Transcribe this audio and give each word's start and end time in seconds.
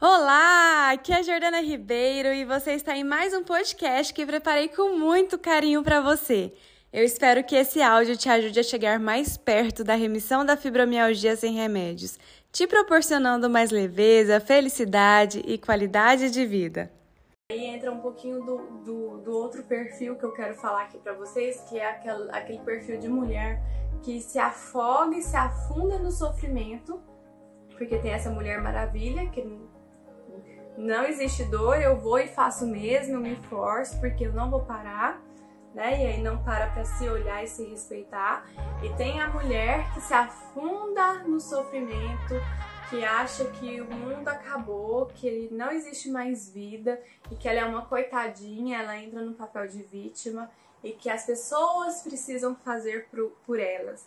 Olá, 0.00 0.92
aqui 0.92 1.12
é 1.12 1.16
a 1.16 1.22
Jordana 1.22 1.60
Ribeiro 1.60 2.28
e 2.28 2.44
você 2.44 2.70
está 2.70 2.96
em 2.96 3.02
mais 3.02 3.34
um 3.34 3.42
podcast 3.42 4.14
que 4.14 4.24
preparei 4.24 4.68
com 4.68 4.96
muito 4.96 5.36
carinho 5.36 5.82
para 5.82 6.00
você. 6.00 6.54
Eu 6.92 7.02
espero 7.02 7.42
que 7.42 7.56
esse 7.56 7.82
áudio 7.82 8.16
te 8.16 8.28
ajude 8.28 8.60
a 8.60 8.62
chegar 8.62 9.00
mais 9.00 9.36
perto 9.36 9.82
da 9.82 9.96
remissão 9.96 10.46
da 10.46 10.56
fibromialgia 10.56 11.34
sem 11.34 11.52
remédios, 11.54 12.16
te 12.52 12.64
proporcionando 12.64 13.50
mais 13.50 13.72
leveza, 13.72 14.38
felicidade 14.38 15.42
e 15.44 15.58
qualidade 15.58 16.30
de 16.30 16.46
vida. 16.46 16.92
Aí 17.50 17.64
entra 17.64 17.90
um 17.90 17.98
pouquinho 17.98 18.40
do, 18.44 18.56
do, 18.84 19.18
do 19.18 19.32
outro 19.32 19.64
perfil 19.64 20.14
que 20.14 20.24
eu 20.24 20.32
quero 20.32 20.54
falar 20.54 20.82
aqui 20.82 20.98
para 20.98 21.14
vocês, 21.14 21.60
que 21.68 21.76
é 21.76 21.90
aquele, 21.90 22.30
aquele 22.30 22.60
perfil 22.60 23.00
de 23.00 23.08
mulher 23.08 23.60
que 24.04 24.20
se 24.20 24.38
afoga 24.38 25.16
e 25.16 25.22
se 25.22 25.34
afunda 25.36 25.98
no 25.98 26.12
sofrimento, 26.12 27.02
porque 27.76 27.98
tem 27.98 28.12
essa 28.12 28.30
mulher 28.30 28.62
maravilha 28.62 29.28
que 29.30 29.42
não 30.78 31.04
existe 31.04 31.44
dor, 31.44 31.82
eu 31.82 31.96
vou 31.96 32.20
e 32.20 32.28
faço 32.28 32.64
mesmo, 32.64 33.14
eu 33.14 33.20
me 33.20 33.34
forço 33.34 33.98
porque 33.98 34.24
eu 34.24 34.32
não 34.32 34.48
vou 34.48 34.60
parar, 34.60 35.20
né? 35.74 36.02
E 36.02 36.06
aí 36.06 36.22
não 36.22 36.42
para 36.44 36.68
para 36.68 36.84
se 36.84 37.08
olhar 37.08 37.42
e 37.42 37.48
se 37.48 37.64
respeitar. 37.64 38.48
E 38.80 38.88
tem 38.94 39.20
a 39.20 39.26
mulher 39.26 39.92
que 39.92 40.00
se 40.00 40.14
afunda 40.14 41.14
no 41.24 41.40
sofrimento, 41.40 42.34
que 42.88 43.04
acha 43.04 43.44
que 43.46 43.80
o 43.80 43.90
mundo 43.92 44.28
acabou, 44.28 45.06
que 45.06 45.48
não 45.50 45.72
existe 45.72 46.08
mais 46.08 46.48
vida 46.48 47.02
e 47.28 47.34
que 47.34 47.48
ela 47.48 47.58
é 47.58 47.64
uma 47.64 47.84
coitadinha, 47.84 48.78
ela 48.78 48.96
entra 48.96 49.20
no 49.20 49.34
papel 49.34 49.66
de 49.66 49.82
vítima 49.82 50.48
e 50.82 50.92
que 50.92 51.10
as 51.10 51.26
pessoas 51.26 52.02
precisam 52.02 52.54
fazer 52.54 53.08
por, 53.10 53.32
por 53.44 53.58
elas. 53.58 54.06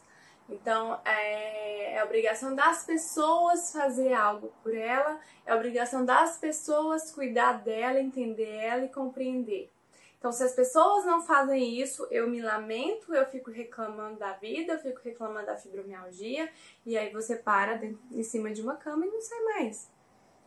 Então, 0.51 0.99
é, 1.05 1.95
é 1.95 2.03
obrigação 2.03 2.53
das 2.53 2.83
pessoas 2.83 3.71
fazer 3.71 4.13
algo 4.13 4.53
por 4.61 4.75
ela, 4.75 5.19
é 5.45 5.55
obrigação 5.55 6.03
das 6.05 6.37
pessoas 6.37 7.11
cuidar 7.11 7.53
dela, 7.63 7.99
entender 7.99 8.49
ela 8.49 8.85
e 8.85 8.89
compreender. 8.89 9.71
Então, 10.19 10.31
se 10.31 10.43
as 10.43 10.53
pessoas 10.53 11.03
não 11.03 11.23
fazem 11.23 11.79
isso, 11.79 12.07
eu 12.11 12.29
me 12.29 12.41
lamento, 12.41 13.11
eu 13.15 13.25
fico 13.25 13.49
reclamando 13.49 14.19
da 14.19 14.33
vida, 14.33 14.73
eu 14.73 14.79
fico 14.79 14.99
reclamando 15.03 15.47
da 15.47 15.57
fibromialgia, 15.57 16.47
e 16.85 16.95
aí 16.95 17.11
você 17.11 17.37
para 17.37 17.81
em 18.11 18.23
cima 18.23 18.51
de 18.51 18.61
uma 18.61 18.75
cama 18.75 19.05
e 19.07 19.09
não 19.09 19.19
sai 19.19 19.39
mais. 19.45 19.89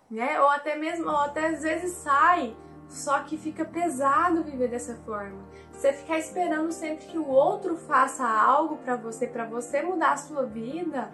Né? 0.08 0.40
Ou 0.40 0.48
até 0.48 0.76
mesmo, 0.76 1.10
ou 1.10 1.16
até 1.16 1.48
às 1.48 1.62
vezes 1.62 1.90
sai, 1.96 2.54
só 2.94 3.18
que 3.24 3.36
fica 3.36 3.64
pesado 3.64 4.44
viver 4.44 4.68
dessa 4.68 4.94
forma. 4.94 5.42
Você 5.72 5.92
ficar 5.92 6.16
esperando 6.16 6.70
sempre 6.70 7.06
que 7.06 7.18
o 7.18 7.26
outro 7.28 7.76
faça 7.76 8.24
algo 8.24 8.76
para 8.76 8.94
você, 8.94 9.26
para 9.26 9.44
você 9.44 9.82
mudar 9.82 10.12
a 10.12 10.16
sua 10.16 10.44
vida, 10.44 11.12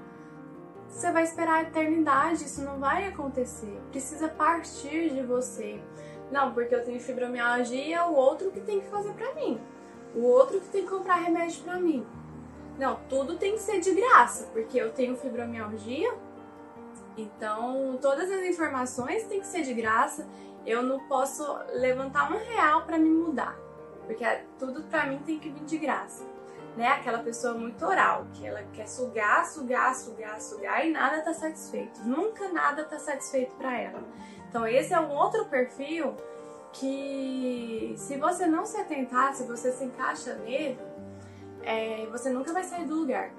você 0.87 1.11
vai 1.11 1.23
esperar 1.23 1.55
a 1.55 1.63
eternidade, 1.63 2.45
isso 2.45 2.61
não 2.63 2.79
vai 2.79 3.09
acontecer. 3.09 3.81
Precisa 3.91 4.29
partir 4.29 5.09
de 5.11 5.23
você. 5.23 5.81
Não, 6.31 6.53
porque 6.53 6.75
eu 6.75 6.85
tenho 6.85 7.01
fibromialgia, 7.01 7.97
é 7.97 8.05
o 8.05 8.13
outro 8.13 8.51
que 8.51 8.61
tem 8.61 8.81
que 8.81 8.87
fazer 8.87 9.15
para 9.15 9.35
mim. 9.35 9.59
O 10.15 10.23
outro 10.23 10.61
que 10.61 10.69
tem 10.69 10.83
que 10.83 10.91
comprar 10.91 11.15
remédio 11.15 11.63
para 11.63 11.81
mim. 11.81 12.07
Não, 12.79 13.01
tudo 13.09 13.37
tem 13.37 13.55
que 13.55 13.63
ser 13.63 13.81
de 13.81 13.95
graça, 13.95 14.49
porque 14.53 14.79
eu 14.79 14.93
tenho 14.93 15.17
fibromialgia, 15.17 16.13
então 17.23 17.99
todas 18.01 18.31
as 18.31 18.43
informações 18.45 19.25
têm 19.25 19.41
que 19.41 19.47
ser 19.47 19.63
de 19.63 19.75
graça 19.75 20.27
eu 20.67 20.83
não 20.83 21.01
posso 21.01 21.43
levantar 21.73 22.31
um 22.31 22.39
real 22.39 22.83
para 22.83 22.99
me 22.99 23.09
mudar, 23.09 23.57
porque 24.07 24.25
tudo 24.59 24.83
para 24.85 25.07
mim 25.07 25.19
tem 25.25 25.39
que 25.39 25.49
vir 25.49 25.65
de 25.65 25.79
graça. 25.79 26.25
Né? 26.77 26.87
Aquela 26.87 27.19
pessoa 27.19 27.55
muito 27.55 27.85
oral, 27.85 28.27
que 28.35 28.47
ela 28.47 28.63
quer 28.73 28.87
sugar, 28.87 29.45
sugar, 29.45 29.95
sugar, 29.95 30.41
sugar 30.41 30.87
e 30.87 30.93
nada 30.93 31.21
tá 31.21 31.35
satisfeito. 31.35 32.01
Nunca 32.05 32.49
nada 32.49 32.85
tá 32.85 32.99
satisfeito 32.99 33.55
para 33.57 33.77
ela. 33.77 34.03
Então 34.49 34.67
esse 34.67 34.95
é 34.95 35.01
um 35.01 35.11
outro 35.11 35.47
perfil 35.47 36.15
que 36.73 37.95
se 37.97 38.17
você 38.17 38.47
não 38.47 38.65
se 38.65 38.77
atentar, 38.77 39.35
se 39.35 39.45
você 39.45 39.73
se 39.73 39.85
encaixa 39.85 40.35
nele, 40.35 40.79
é, 41.63 42.07
você 42.11 42.31
nunca 42.31 42.53
vai 42.53 42.63
sair 42.63 42.85
do 42.85 42.95
lugar. 42.95 43.33